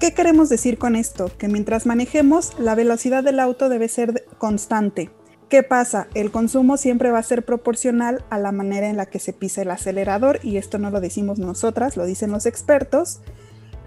[0.00, 1.30] ¿Qué queremos decir con esto?
[1.38, 5.10] Que mientras manejemos, la velocidad del auto debe ser constante.
[5.48, 6.08] ¿Qué pasa?
[6.14, 9.62] El consumo siempre va a ser proporcional a la manera en la que se pisa
[9.62, 13.20] el acelerador y esto no lo decimos nosotras, lo dicen los expertos,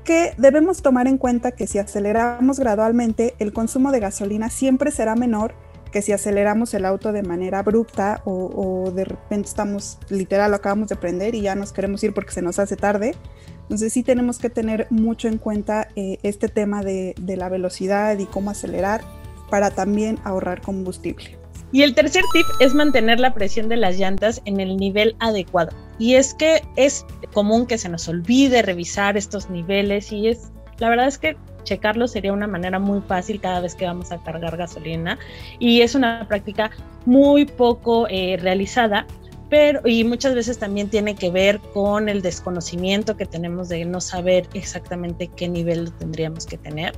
[0.05, 5.15] que debemos tomar en cuenta que si aceleramos gradualmente, el consumo de gasolina siempre será
[5.15, 5.55] menor
[5.91, 10.89] que si aceleramos el auto de manera abrupta o, de repente estamos literal, lo acabamos
[10.89, 13.15] de prender y ya nos queremos ir porque se nos hace tarde.
[13.63, 18.25] Entonces sí tenemos que tener mucho en cuenta eh, este tema de la velocidad y
[18.25, 19.01] cómo acelerar
[19.49, 21.41] para también ahorrar combustible.
[21.73, 25.71] Y el tercer tip es mantener la presión de las llantas en el nivel adecuado.
[25.99, 30.89] Y es que es común que se nos olvide revisar estos niveles y es, la
[30.89, 34.57] verdad es que checarlo sería una manera muy fácil cada vez que vamos a cargar
[34.57, 35.17] gasolina.
[35.59, 36.71] Y es una práctica
[37.05, 39.05] muy poco eh, realizada
[39.51, 43.99] pero y muchas veces también tiene que ver con el desconocimiento que tenemos de no
[43.99, 46.97] saber exactamente qué nivel tendríamos que tener,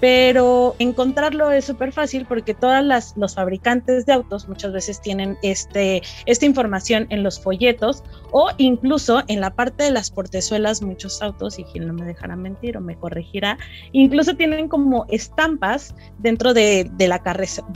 [0.00, 5.38] pero encontrarlo es súper fácil porque todas las los fabricantes de autos muchas veces tienen
[5.42, 11.22] este esta información en los folletos o incluso en la parte de las portezuelas muchos
[11.22, 13.56] autos y Gil no me dejará mentir o me corregirá,
[13.92, 17.22] incluso tienen como estampas dentro de, de la,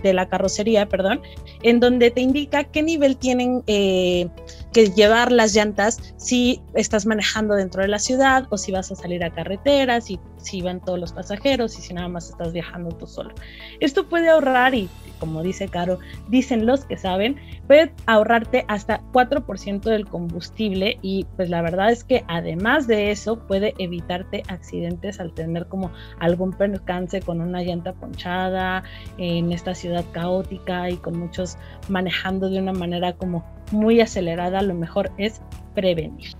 [0.02, 1.22] de la carrocería, perdón,
[1.62, 4.17] en donde te indica qué nivel tienen eh,
[4.72, 8.96] que, llevar las llantas si estás manejando dentro de la ciudad o si vas a
[8.96, 12.90] salir a carretera, si, si van todos los pasajeros y si nada más estás viajando
[12.90, 13.34] tú solo.
[13.80, 14.88] Esto puede ahorrar y
[15.18, 17.36] como dice Caro, dicen los que saben,
[17.66, 23.38] puede ahorrarte hasta 4% del combustible y pues la verdad es que además de eso
[23.46, 28.84] puede evitarte accidentes al tener como algún percance con una llanta ponchada
[29.18, 34.74] en esta ciudad caótica y con muchos manejando de una manera como muy acelerada, lo
[34.74, 35.42] mejor es
[35.74, 36.30] prevenir.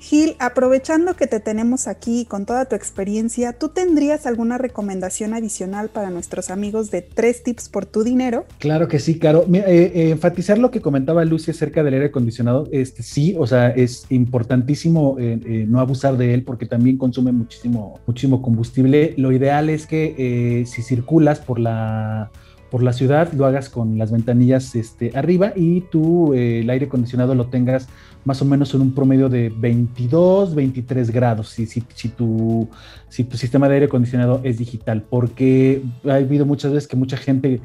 [0.00, 5.88] Gil, aprovechando que te tenemos aquí con toda tu experiencia, ¿tú tendrías alguna recomendación adicional
[5.88, 8.46] para nuestros amigos de tres tips por tu dinero?
[8.58, 9.44] Claro que sí, Caro.
[9.52, 13.70] Eh, eh, enfatizar lo que comentaba Lucy acerca del aire acondicionado, este, sí, o sea,
[13.70, 19.14] es importantísimo eh, no abusar de él porque también consume muchísimo, muchísimo combustible.
[19.16, 22.30] Lo ideal es que si circulas por la
[22.70, 27.34] por la ciudad, lo hagas con las ventanillas este, arriba y tú el aire acondicionado
[27.34, 27.88] lo tengas
[28.24, 32.68] más o menos en un promedio de 22, 23 grados, si, si, si, tu,
[33.08, 37.16] si tu sistema de aire acondicionado es digital, porque ha habido muchas veces que mucha
[37.16, 37.62] gente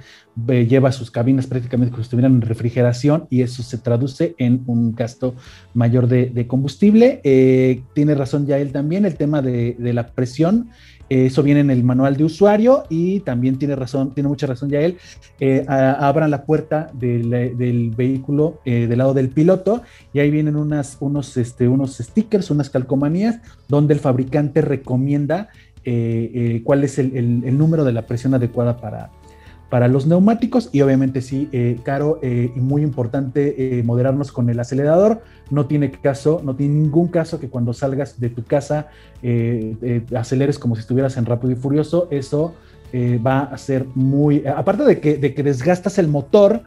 [0.47, 4.63] eh, lleva sus cabinas prácticamente como si estuvieran en refrigeración y eso se traduce en
[4.67, 5.35] un gasto
[5.73, 7.19] mayor de, combustible.
[7.25, 10.69] Eh, tiene razón ya él también, el tema de la presión
[11.09, 14.79] eso viene en el manual de usuario y también tiene razón, tiene mucha razón ya
[14.81, 14.97] él.
[15.39, 19.81] Eh, abran la puerta del, vehículo eh, del lado del piloto
[20.13, 25.49] y ahí vienen unas, unos, este, unos stickers, unas calcomanías donde el fabricante recomienda
[25.85, 29.11] eh, cuál es el, número de la presión adecuada para,
[29.73, 34.47] para los neumáticos y obviamente sí, eh, caro eh, y muy importante eh, moderarnos con
[34.51, 35.23] el acelerador.
[35.49, 38.89] No tiene caso, no tiene ningún caso que cuando salgas de tu casa
[40.15, 42.07] aceleres como si estuvieras en rápido y furioso.
[42.11, 42.53] Eso
[43.25, 46.61] va a ser muy, aparte de que, de que desgastas el motor,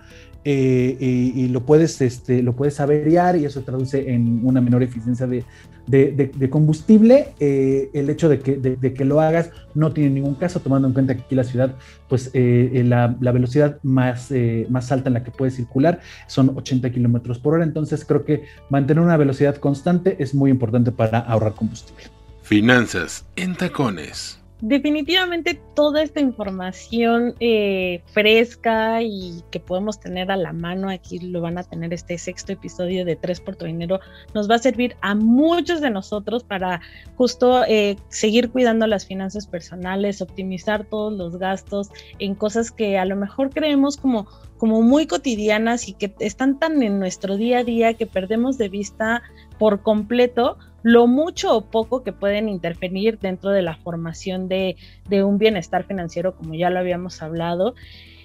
[0.49, 0.97] eh,
[1.34, 5.44] y, lo, puedes, este, lo puedes averiar y eso traduce en una menor eficiencia de,
[5.88, 7.34] de, combustible.
[7.40, 10.94] Eh, el hecho de que, de, que lo hagas no tiene ningún caso, tomando en
[10.94, 11.74] cuenta que aquí la ciudad,
[12.09, 14.32] pues eh, la, la, velocidad más,
[14.68, 17.64] más alta en la que puedes circular son 80 kilómetros por hora.
[17.64, 22.05] Entonces creo que mantener una velocidad constante es muy importante para ahorrar combustible.
[22.42, 30.52] Finanzas en tacones definitivamente toda esta información eh, fresca y que podemos tener a la
[30.52, 34.00] mano, aquí lo van a tener este sexto episodio de Tres por tu dinero,
[34.34, 36.80] nos va a servir a muchos de nosotros para
[37.16, 43.04] justo eh, seguir cuidando las finanzas personales, optimizar todos los gastos en cosas que a
[43.04, 44.26] lo mejor creemos como,
[44.57, 48.70] como muy cotidianas y que están tan en nuestro día a día que perdemos de
[48.70, 49.22] vista
[49.59, 50.57] por completo
[50.87, 54.76] lo mucho o poco que pueden interferir dentro de la formación de,
[55.24, 57.74] un bienestar financiero, como ya lo habíamos hablado,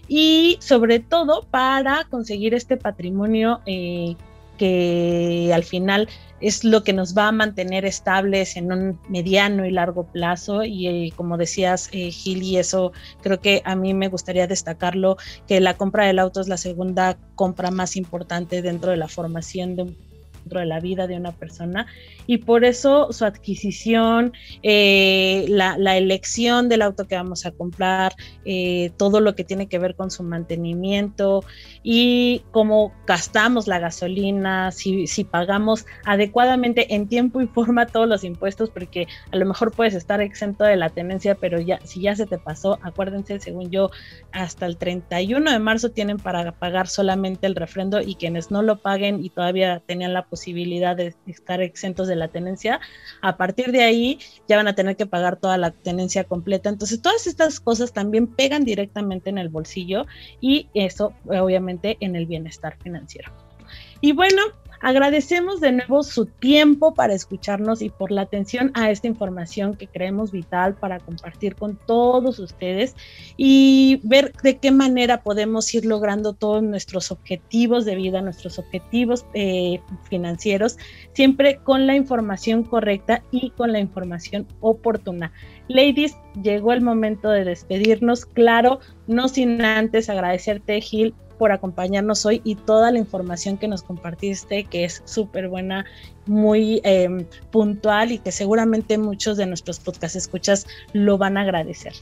[0.08, 4.16] y sobre todo para conseguir este patrimonio eh,
[4.60, 6.08] que al final
[6.40, 10.64] es lo que nos va a mantener estables en un mediano y largo plazo.
[10.64, 12.92] Y eh, como decías, eh, Gil, y eso
[13.24, 17.18] creo que a mí me gustaría destacarlo, que la compra del auto es la segunda
[17.34, 20.11] compra más importante dentro de la formación de un
[20.44, 21.88] dentro de la vida de una persona
[22.28, 24.34] y por eso su adquisición,
[24.64, 28.14] eh, la, elección del auto que vamos a comprar,
[28.46, 31.44] eh, todo lo que tiene que ver con su mantenimiento
[31.84, 38.70] y cómo gastamos la gasolina, si, pagamos adecuadamente en tiempo y forma todos los impuestos,
[38.70, 42.38] porque a lo mejor puedes estar exento de la tenencia, pero si ya se te
[42.38, 43.92] pasó, acuérdense, según yo,
[44.32, 48.78] hasta el 31 de marzo tienen para pagar solamente el refrendo y quienes no lo
[48.78, 52.80] paguen y todavía tenían la posibilidad de estar exentos de la tenencia,
[53.22, 56.70] a partir de ahí ya van a tener que pagar toda la tenencia completa.
[56.70, 60.06] Entonces, todas estas cosas también pegan directamente en el bolsillo
[60.40, 63.32] y eso obviamente en el bienestar financiero.
[64.00, 64.42] Y bueno,
[64.82, 69.88] Agradecemos de nuevo su tiempo para escucharnos y por la atención a esta información que
[69.88, 72.96] creemos vital para compartir con todos ustedes
[73.38, 79.26] y ver de qué manera podemos ir logrando todos nuestros objetivos de vida, nuestros objetivos
[79.36, 79.80] eh,
[80.10, 80.78] financieros,
[81.14, 85.32] siempre con la información correcta y con la información oportuna.
[85.68, 92.40] Ladies, llegó el momento de despedirnos, claro, no sin antes agradecerte, Gil, por acompañarnos hoy
[92.44, 95.86] y toda la información que nos compartiste, que es súper buena,
[96.28, 101.94] muy em, puntual y que seguramente muchos de nuestros podcast escuchas lo van a agradecer.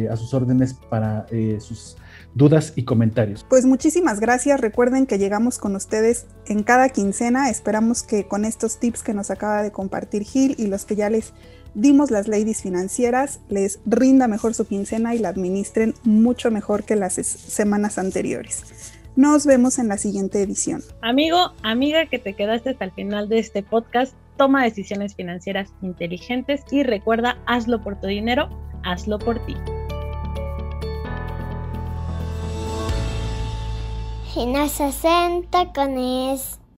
[0.10, 1.28] a sus órdenes para
[1.60, 1.96] sus
[2.36, 3.46] dudas y comentarios.
[3.50, 4.60] Pues muchísimas gracias.
[4.60, 7.50] Recuerden que llegamos con ustedes en cada quincena.
[7.50, 11.10] Esperamos que con estos tips que nos acaba de compartir Gil y los que ya
[11.10, 11.34] les
[11.74, 16.96] dimos las ladies financieras, les rinda mejor su quincena y la administren mucho mejor que
[16.96, 18.94] las semanas anteriores.
[19.16, 20.82] Nos vemos en la siguiente edición.
[21.02, 26.62] Amigo, amiga que te quedaste hasta el final de este podcast, toma decisiones financieras inteligentes
[26.72, 28.50] y recuerda, hazlo por tu dinero,
[28.84, 29.56] hazlo por ti.
[34.36, 36.60] En 60 con es